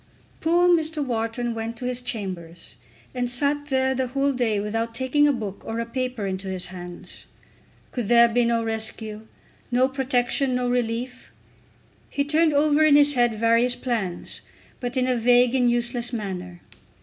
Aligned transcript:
Poor 0.39 0.67
Mr. 0.67 1.05
Wharton 1.05 1.53
went 1.53 1.77
to 1.77 1.85
his 1.85 2.01
chambers, 2.01 2.75
and 3.13 3.29
sat 3.29 3.67
there 3.67 3.93
the 3.93 4.07
whole 4.07 4.31
day 4.31 4.59
without 4.59 4.95
taking 4.95 5.27
a 5.27 5.31
book 5.31 5.61
or 5.63 5.79
a 5.79 5.85
paper 5.85 6.25
into 6.25 6.47
his 6.47 6.65
hands. 6.73 7.27
Could 7.91 8.07
there 8.07 8.27
be 8.27 8.43
no 8.43 8.63
rescue, 8.63 9.27
no 9.69 9.87
protection, 9.87 10.55
no 10.55 10.67
relief! 10.67 11.31
He 12.09 12.23
turned 12.23 12.51
over 12.51 12.83
in 12.83 12.95
his 12.95 13.13
head 13.13 13.35
various 13.35 13.75
plans, 13.75 14.41
but 14.79 14.97
in 14.97 15.05
a 15.07 15.15
vague 15.15 15.53
and 15.53 15.69
useless 15.69 16.11
manner. 16.11 16.61